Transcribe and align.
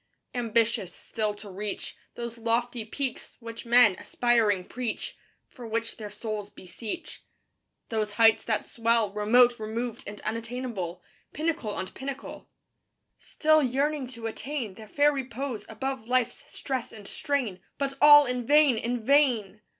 Ambitious 0.33 0.95
still 0.95 1.35
to 1.35 1.47
reach 1.47 1.95
Those 2.15 2.39
lofty 2.39 2.83
peaks, 2.85 3.37
which 3.39 3.67
men, 3.67 3.93
aspiring, 3.99 4.63
preach, 4.65 5.15
For 5.47 5.67
which 5.67 5.97
their 5.97 6.09
souls 6.09 6.49
beseech: 6.49 7.23
Those 7.89 8.13
heights 8.13 8.43
that 8.45 8.65
swell 8.65 9.13
Remote, 9.13 9.59
removed, 9.59 10.03
and 10.07 10.19
unattainable, 10.21 11.03
Pinnacle 11.33 11.69
on 11.73 11.87
pinnacle: 11.89 12.49
Still 13.19 13.61
yearning 13.61 14.07
to 14.07 14.25
attain 14.25 14.73
Their 14.73 14.87
far 14.87 15.11
repose, 15.11 15.67
above 15.69 16.07
life's 16.07 16.45
stress 16.51 16.91
and 16.91 17.07
strain, 17.07 17.59
But 17.77 17.93
all 18.01 18.25
in 18.25 18.43
vain, 18.47 18.79
in 18.79 19.05
vain!... 19.05 19.61